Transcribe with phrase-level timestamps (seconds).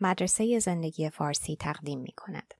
[0.00, 2.54] مدرسه زندگی فارسی تقدیم می کند.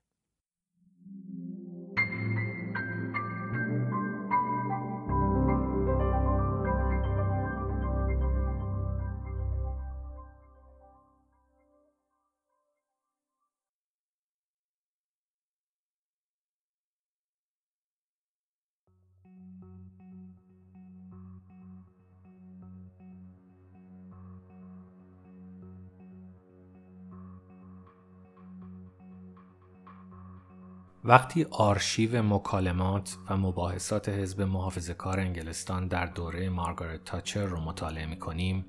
[31.09, 38.07] وقتی آرشیو مکالمات و مباحثات حزب محافظ کار انگلستان در دوره مارگارت تاچر رو مطالعه
[38.07, 38.67] می کنیم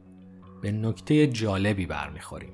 [0.61, 2.53] به نکته جالبی برمیخوریم.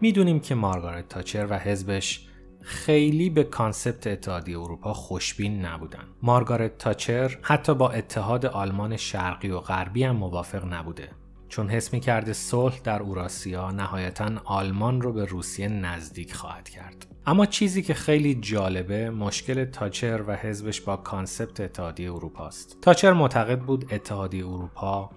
[0.00, 2.28] می‌دونیم که مارگارت تاچر و حزبش
[2.60, 6.04] خیلی به concept اتحادیه اروپا خوشبین نبودن.
[6.22, 11.08] مارگارت تاچر حتی با اتحاد آلمان شرقی و غربی هم موافق نبوده.
[11.50, 17.06] چون حس می کرده صلح در اوراسیا نهایتا آلمان رو به روسیه نزدیک خواهد کرد.
[17.26, 22.78] اما چیزی که خیلی جالبه مشکل تاچر و حزبش با concept اتحادیه اروپا است.
[22.82, 25.10] تاچر معتقد بود اتحادیه اروپا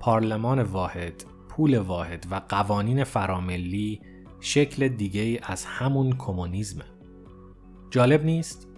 [0.00, 4.00] پارلمان واحد، پول واحد و قوانین فراملی
[4.40, 6.84] شکل دیگه از همون کمونیسمه.
[7.90, 8.69] جالب نیست؟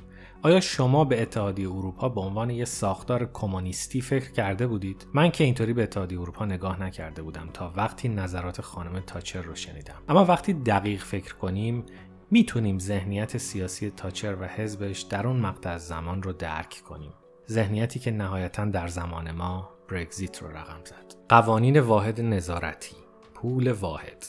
[0.45, 5.45] آیا شما به اتحادیه اروپا به عنوان یک ساختار کمونیستی فکر کرده بودید؟ من که
[5.45, 9.95] اینطوری به اتحادیه اروپا نگاه نکرده بودم تا وقتی نظرات خانم تاچر رو شنیدم.
[10.09, 11.85] اما وقتی دقیق فکر کنیم
[12.31, 17.13] می‌تونیم ذهنیت سیاسی تاچر و حزبش در اون مقطع زمان رو درک کنیم.
[17.48, 21.15] ذهنیتی که نهایتا در زمان ما برگزیت رو رقم زد.
[21.29, 22.97] قوانین واحد نظارتی،
[23.35, 24.27] پول واحد،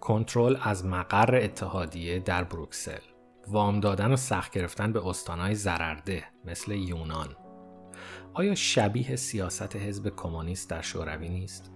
[0.00, 3.00] کنترل از مقر اتحادیه در بروکسل،
[3.48, 7.28] وام دادن و سخت گرفتن به استانهای زررده مثل یونان.
[8.34, 11.70] آیا شبیه سیاست حزب کمونیست در شوروی نیست؟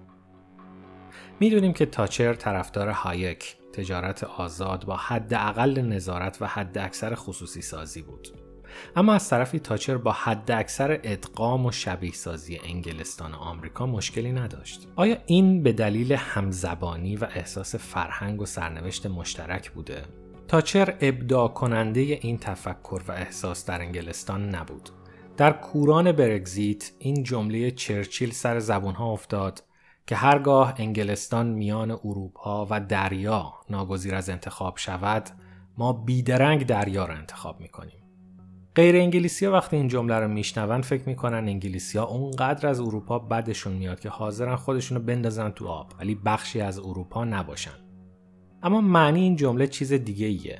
[1.40, 8.02] می‌دونیم که تاچر طرفدار هایک تجارت آزاد با حداقل نظارت و حد اکثر خصوصی سازی
[8.02, 8.28] بود.
[8.96, 14.32] اما از طرفی تاچر با حد اکثر ادغام و شبیه سازی انگلستان و آمریکا مشکلی
[14.32, 14.88] نداشت.
[14.96, 20.04] آیا این به دلیل همزبانی و احساس فرهنگ و سرنوشت مشترک بوده؟
[20.48, 24.90] تاچر ابداع کننده این تفکر و احساس در انگلستان نبود.
[25.36, 29.64] در کوران برگزیت این جمله چرچیل سر زبونها افتاد
[30.06, 35.30] که هرگاه انگلستان میان اروپا و دریا ناگزیر از انتخاب شود
[35.78, 38.02] ما بیدرنگ دریا را انتخاب می‌کنیم
[38.74, 43.18] غیر انگلیسی ها وقتی این جمله رو میشنون فکر می‌کنن انگلیسی ها اونقدر از اروپا
[43.18, 47.87] بدشون میاد که حاضرن خودشون رو بندازن تو آب ولی بخشی از اروپا نباشن
[48.62, 50.58] اما معنی این جمله چیز دیگه ایه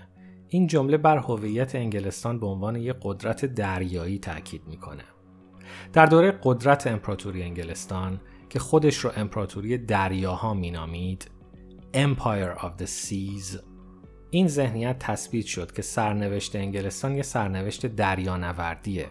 [0.48, 5.04] این جمله بر هویت انگلستان به عنوان یک قدرت دریایی تاکید می‌کنه.
[5.92, 8.20] در دوره قدرت امپراتوری انگلستان
[8.50, 11.30] که خودش رو امپراتوری دریاها مینامید
[11.94, 13.58] Empire of the Seas
[14.30, 19.06] این ذهنیت تثبیت شد که سرنوشت انگلستان یه سرنوشت دریانوردیه.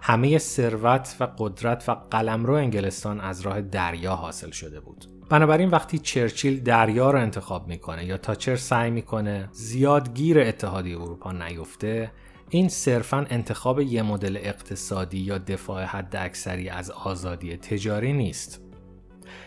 [0.00, 5.98] همه ثروت و قدرت و قلمرو انگلستان از راه دریا حاصل شده بود بنابراین وقتی
[5.98, 12.10] چرچیل دریا رو انتخاب می‌کنه یا تاچر سعی می‌کنه زیاد گیر اتحادیه اروپا نیفته
[12.50, 18.60] این صرفا انتخاب یه مدل اقتصادی یا دفاع حد اکثری از آزادی تجاری نیست.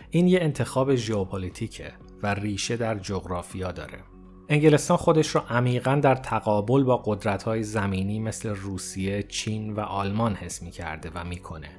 [0.09, 4.15] این یه انتخاب ژئوپلیتیکه و ریشه در جغرافیا داره.
[4.50, 10.64] انگلستان خودش رو عمیقا در تقابل با قدرت‌های زمینی مثل روسیه، چین و آلمان حس
[10.64, 11.70] می کرده و می‌کنه.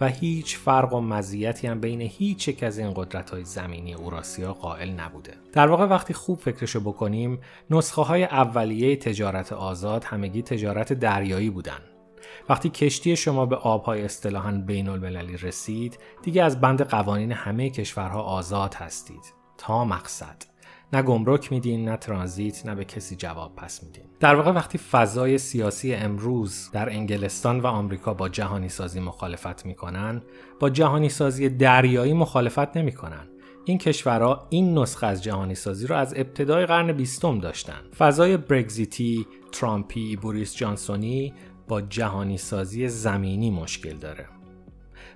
[0.00, 4.52] و هیچ فرق و مزیتی هم بین هیچ یک از این قدرت های زمینی اوراسیا
[4.52, 5.32] قائل نبوده.
[5.52, 7.38] در واقع وقتی خوب فکرشو بکنیم
[7.70, 11.78] نسخه های اولیه تجارت آزاد همگی تجارت دریایی بودن.
[12.48, 18.22] وقتی کشتی شما به آبهای اصطلاحا بین المللی رسید دیگه از بند قوانین همه کشورها
[18.22, 19.34] آزاد هستید.
[19.58, 20.51] تا مقصد.
[20.94, 24.04] نه گمرک میدین نه ترانزیت نه به کسی جواب پس میدین.
[24.20, 30.22] در واقع وقتی فضای سیاسی امروز در انگلستان و آمریکا با جهانی سازی مخالفت می‌کنن
[30.60, 33.28] با جهانی سازی دریایی مخالفت نمی‌کنن.
[33.64, 37.80] این کشورها این نسخه از جهانی سازی رو از ابتدای قرن بیستم داشتن.
[37.98, 41.34] فضای برگزیتی، ترامپی، بوریس جانسونی
[41.68, 44.26] با جهانی سازی زمینی مشکل داره.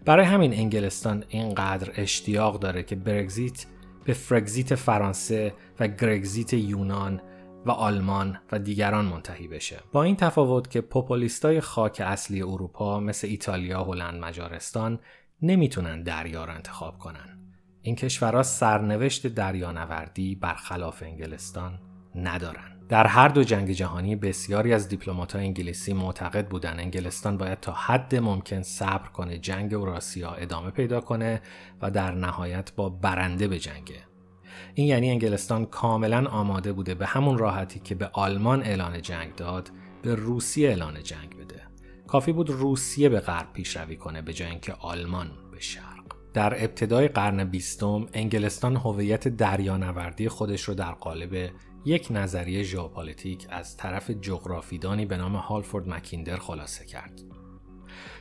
[0.05, 3.67] برای همین انگلستان اینقدر اشتیاق داره که برگزیت
[4.07, 7.21] به فرگزیت فرانسه و گرگزیت یونان
[7.67, 9.77] و آلمان و دیگران منتهی بشه.
[9.93, 14.99] با این تفاوت که پوپولیستای خاک اصلی اروپا مثل ایتالیا، هلند، مجارستان
[15.43, 17.39] نمی‌تونن دریا رو انتخاب کنن.
[17.83, 21.79] این کشورها سرنوشت دریانوردی برخلاف انگلستان
[22.15, 22.76] ندارن.
[22.89, 28.15] در هر دو جنگ جهانی بسیاری از دیپلمات‌های انگلیسی معتقد بودند انگلستان باید تا حد
[28.15, 31.41] ممکن صبر کنه جنگ اوراسیا ادامه پیدا کنه
[31.83, 34.03] و در نهایت با برنده به جنگه
[34.75, 39.71] این یعنی انگلستان کاملا آماده بوده به همون راحتی که به آلمان اعلان جنگ داد
[40.03, 41.63] به روسیه اعلان جنگ بده.
[42.07, 46.07] کافی بود روسیه به غرب پیشروی کنه به جای اینکه آلمان به شرق.
[46.35, 51.51] در ابتدای قرن بیستم انگلستان هویت دریانوردی خودش رو در قالب
[51.87, 57.23] یک نظریه ژئوپلیتیک از طرف جغرافیدانی به نام هالفورد مکیندر خلاصه کرد.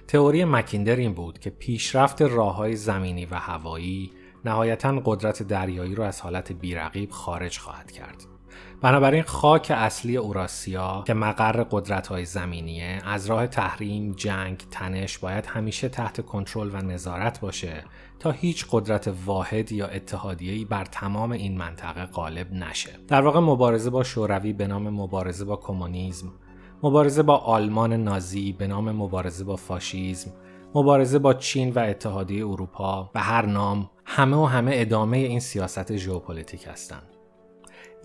[0.07, 4.11] تئوری مکیندر این بود که پیشرفت راههای زمینی و هوایی
[4.45, 8.34] نهایتا قدرت دریایی را از حالت بیرقیب خارج خواهد کرد.
[8.81, 15.89] بنابراین خاک اصلی اوراسیا که مقر قدرت زمینیه از راه تحریم، جنگ، تنش باید همیشه
[15.89, 17.83] تحت کنترل و نظارت باشه
[18.19, 22.89] تا هیچ قدرت واحد یا اتحادیه‌ای بر تمام این منطقه غالب نشه.
[23.07, 26.33] در واقع مبارزه با شوروی به نام مبارزه با کمونیسم،
[26.83, 30.31] مبارزه با آلمان نازی به نام مبارزه با فاشیسم،
[30.75, 35.95] مبارزه با چین و اتحادیه اروپا به هر نام همه و همه ادامه این سیاست
[35.95, 37.14] ژئوپلیتیک هستند.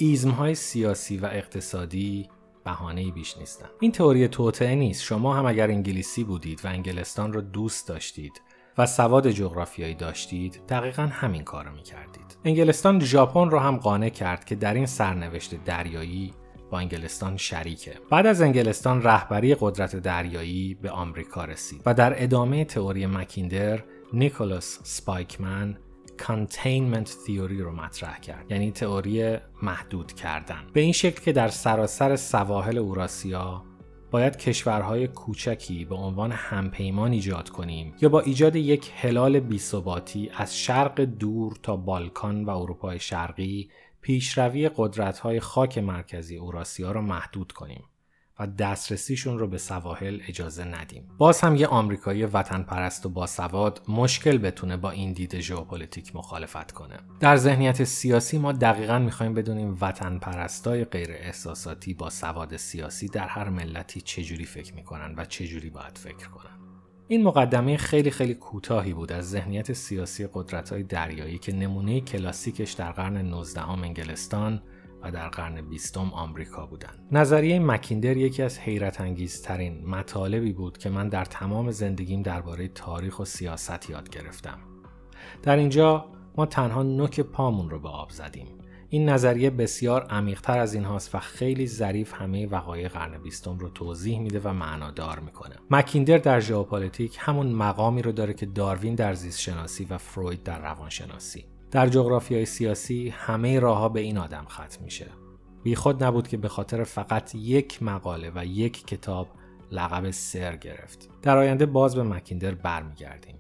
[0.02, 2.29] ایزم های سیاسی و اقتصادی
[2.64, 5.02] بهانه بیش نیستن این تئوری توطئه نیست.
[5.02, 8.43] شما هم اگر انگلیسی بودید و انگلستان را دوست داشتید
[8.79, 12.38] و سواد جغرافیایی داشتید دقیقا همین کار رو می‌کردید.
[12.44, 16.35] انگلستان ژاپن را هم قانع کرد که در این سرنوشت دریایی
[16.70, 17.94] با انگلستان شریکه.
[18.11, 24.79] بعد از انگلستان رهبری قدرت دریایی به آمریکا رسید و در ادامه تئوری مکیندر نیکولاس
[24.82, 25.79] سپایکمن
[26.19, 28.50] containment theory رو مطرح کرد.
[28.50, 30.67] یعنی تئوری محدود کردن.
[30.73, 33.64] به این شکل که در سراسر سواحل اوراسیا
[34.11, 40.58] باید کشورهای کوچکی به عنوان همپیمان ایجاد کنیم یا با ایجاد یک هلال بیثباتی از
[40.58, 43.70] شرق دور تا بالکان و اروپای شرقی
[44.00, 47.85] پیشروی قدرت‌های خاک مرکزی اوراسیا را محدود کنیم.
[48.40, 51.08] و دسترسیشون رو به سواحل اجازه ندیم.
[51.19, 56.72] باز هم یه آمریکایی وطن پرست و باسواد مشکل بتونه با این دید ژئوپلیتیک مخالفت
[56.72, 56.96] کنه.
[57.20, 63.28] در ذهنیت سیاسی ما دقیقا می‌خوایم بدونیم وطن پرستای غیر احساساتی با سواد سیاسی در
[63.28, 66.60] هر ملتی چجوری فکر می‌کنن و چجوری باید فکر کنن.
[67.08, 72.72] این مقدمه خیلی خیلی کوتاهی بود از ذهنیت سیاسی قدرت های دریایی که نمونه کلاسیکش
[72.72, 74.62] در قرن 19 انگلستان
[75.02, 77.08] و در قرن بیستم آمریکا بودند.
[77.12, 83.20] نظریه مکیندر یکی از حیرت انگیزترین مطالبی بود که من در تمام زندگیم درباره تاریخ
[83.20, 84.58] و سیاست یاد گرفتم.
[85.43, 86.06] در اینجا
[86.37, 88.47] ما تنها نوک پامون رو به آب زدیم.
[88.93, 93.69] این نظریه بسیار عمیقتر از این هاست و خیلی ظریف همه وقایع قرن بیستم رو
[93.69, 95.56] توضیح میده و معنادار می‌کنه.
[95.70, 100.62] مکیندر در ژئوپلیتیک همون مقامی رو داره که داروین در زیست شناسی و فروید در
[100.62, 101.44] روانشناسی.
[101.70, 105.06] در جغرافیای سیاسی همه راهها به این آدم ختم میشه.
[105.76, 109.28] خود نبود که به خاطر فقط یک مقاله و یک کتاب
[109.72, 111.08] لقب سر گرفت.
[111.22, 113.38] در آینده باز به مکیندر برمیگردیم.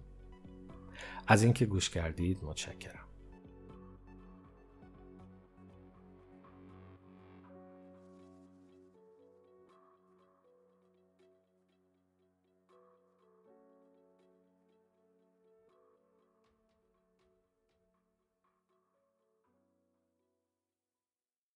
[1.26, 2.99] از اینکه گوش کردید متشکرم.